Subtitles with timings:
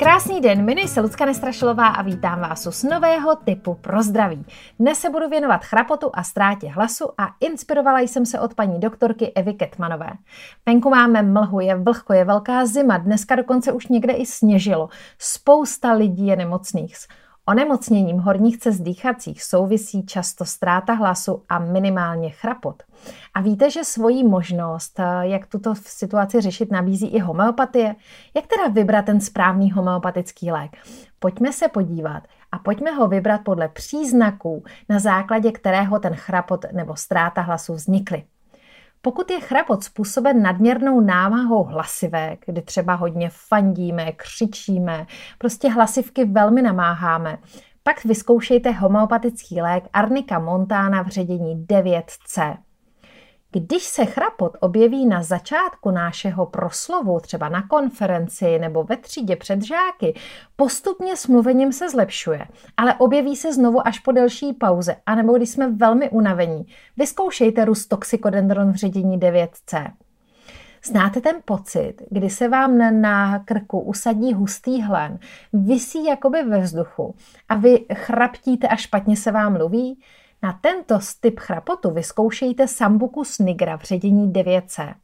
[0.00, 4.46] Krásný den, jmenuji se Lucka Nestrašilová a vítám vás u nového typu pro zdraví.
[4.78, 9.32] Dnes se budu věnovat chrapotu a ztrátě hlasu a inspirovala jsem se od paní doktorky
[9.34, 10.10] Evy Ketmanové.
[10.66, 14.88] Venku máme mlhu, je vlhko, je velká zima, dneska dokonce už někde i sněžilo.
[15.18, 16.96] Spousta lidí je nemocných.
[17.50, 22.82] Onemocněním horních cest dýchacích souvisí často ztráta hlasu a minimálně chrapot.
[23.34, 27.96] A víte, že svoji možnost, eh, jak tuto situaci řešit, nabízí i homeopatie?
[28.36, 30.76] Jak teda vybrat ten správný homeopatický lék?
[31.18, 36.96] Pojďme se podívat a pojďme ho vybrat podle příznaků, na základě kterého ten chrapot nebo
[36.96, 38.24] ztráta hlasu vznikly.
[39.02, 45.06] Pokud je chrapot způsoben nadměrnou námahou hlasivek, kdy třeba hodně fandíme, křičíme,
[45.38, 47.38] prostě hlasivky velmi namáháme,
[47.82, 52.56] pak vyzkoušejte homeopatický lék Arnika montana v ředění 9C.
[53.52, 59.62] Když se chrapot objeví na začátku našeho proslovu, třeba na konferenci nebo ve třídě před
[59.62, 60.14] žáky,
[60.56, 65.50] postupně s mluvením se zlepšuje, ale objeví se znovu až po delší pauze, anebo když
[65.50, 66.66] jsme velmi unavení.
[66.96, 69.92] Vyzkoušejte růst toxikodendron v ředění 9C.
[70.84, 75.18] Znáte ten pocit, kdy se vám na krku usadí hustý hlen,
[75.52, 77.14] vysí jakoby ve vzduchu
[77.48, 80.00] a vy chraptíte a špatně se vám mluví?
[80.42, 84.94] Na tento typ chrapotu vyzkoušejte Sambucus nigra v ředění 9C.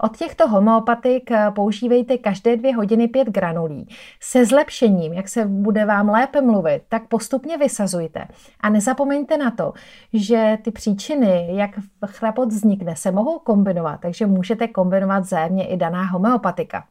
[0.00, 3.88] Od těchto homeopatik eh, používejte každé dvě hodiny pět granulí.
[4.20, 8.24] Se zlepšením, jak se bude vám lépe mluvit, tak postupně vysazujte.
[8.60, 9.72] A nezapomeňte na to,
[10.12, 11.70] že ty příčiny, jak
[12.06, 16.84] chrapot vznikne, se mohou kombinovat, takže můžete kombinovat zájemně i daná homeopatika.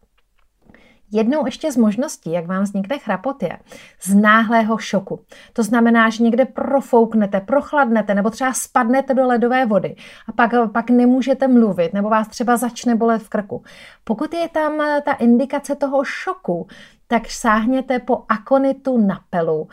[1.12, 3.60] Jednou ještě z možností, jak vám vznikne chrapot, je
[4.02, 5.20] z náhlého šoku.
[5.54, 9.96] To znamená, že někde profouknete, prochladnete nebo třeba spadnete do ledové vody
[10.28, 13.64] a pak, pak nemůžete mluvit nebo vás třeba začne bolet v krku.
[14.04, 16.68] Pokud je tam ta indikace toho šoku,
[17.08, 19.68] tak sáhněte po akonitu na pelu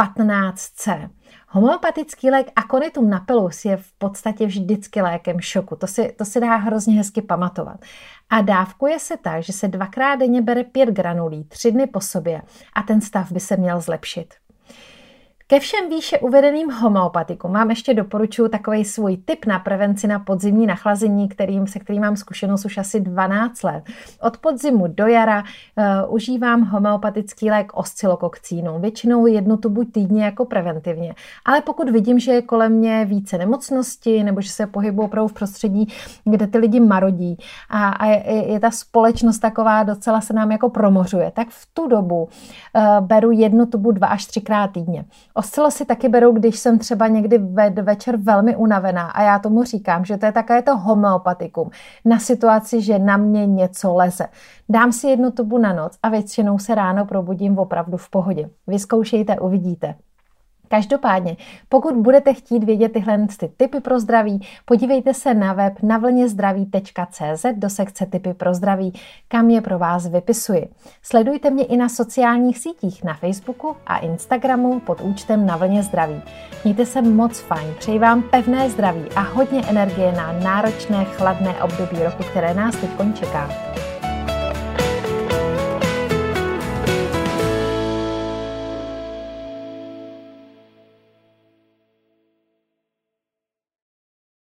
[0.00, 1.10] 15C.
[1.48, 5.76] Homeopatický lék Aconitum napellus je v podstatě vždycky lékem šoku.
[5.76, 7.80] To si, to si dá hrozně hezky pamatovat.
[8.30, 12.42] A dávkuje se tak, že se dvakrát denně bere pět granulí, tři dny po sobě
[12.72, 14.34] a ten stav by se měl zlepšit.
[15.50, 20.66] Ke všem výše uvedeným homeopatikům vám ještě doporučuji takový svůj tip na prevenci na podzimní
[20.66, 23.84] nachlazení, kterým, se kterým mám zkušenost už asi 12 let.
[24.22, 31.14] Od podzimu do jara uh, užívám homeopatický lék oscilokokcínu, většinou jednu tubu týdně jako preventivně.
[31.44, 35.32] Ale pokud vidím, že je kolem mě více nemocnosti nebo že se pohybují opravdu v
[35.32, 35.88] prostředí,
[36.24, 37.36] kde ty lidi marodí
[37.70, 41.88] a, a je, je ta společnost taková docela se nám jako promořuje, tak v tu
[41.88, 45.04] dobu uh, beru jednu tubu dva až třikrát týdně.
[45.40, 49.64] Oscilo si taky berou, když jsem třeba někdy ve, večer velmi unavená a já tomu
[49.64, 51.70] říkám, že to je také to homeopatikum
[52.04, 54.26] na situaci, že na mě něco leze.
[54.68, 58.50] Dám si jednu tubu na noc a většinou se ráno probudím opravdu v pohodě.
[58.66, 59.94] Vyzkoušejte, uvidíte.
[60.72, 61.36] Každopádně,
[61.68, 67.70] pokud budete chtít vědět tyhle ty typy pro zdraví, podívejte se na web navlnězdraví.cz do
[67.70, 68.92] sekce typy pro zdraví,
[69.28, 70.68] kam je pro vás vypisuji.
[71.02, 76.22] Sledujte mě i na sociálních sítích na Facebooku a Instagramu pod účtem Na vlně zdraví.
[76.64, 82.02] Mějte se moc fajn, přeji vám pevné zdraví a hodně energie na náročné chladné období
[82.04, 83.50] roku, které nás teď čeká.